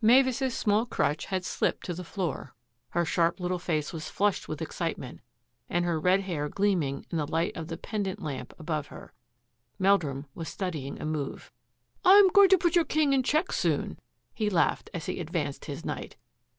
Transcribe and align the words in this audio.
Mavis's 0.00 0.56
small 0.56 0.86
crutch 0.86 1.26
had 1.26 1.44
slipped 1.44 1.84
to 1.84 1.92
the 1.92 2.02
floor, 2.04 2.54
her 2.96 3.04
sharp 3.04 3.38
little 3.38 3.58
face 3.58 3.92
was 3.92 4.08
flushed 4.08 4.48
with 4.48 4.62
excitement, 4.62 5.20
and 5.68 5.84
her 5.84 6.00
red 6.00 6.20
hair 6.22 6.48
gleaming 6.48 7.04
in 7.10 7.18
the 7.18 7.26
light 7.26 7.54
of 7.54 7.68
the 7.68 7.76
pendent 7.76 8.22
lamp 8.22 8.54
above 8.58 8.86
her, 8.86 9.12
Mel 9.78 9.98
drum 9.98 10.24
was 10.34 10.48
studying 10.48 10.98
a 10.98 11.04
move." 11.04 11.52
I'm 12.02 12.28
going 12.30 12.48
to 12.48 12.56
put 12.56 12.74
your 12.74 12.86
king 12.86 13.12
in 13.12 13.22
check 13.22 13.52
soon," 13.52 13.98
he 14.32 14.48
laughed 14.48 14.88
as 14.94 15.04
he 15.04 15.20
advanced 15.20 15.66
his 15.66 15.84
knight. 15.84 16.16